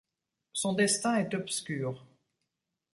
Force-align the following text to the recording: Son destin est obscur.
Son 0.53 0.73
destin 0.73 1.17
est 1.19 1.35
obscur. 1.35 2.03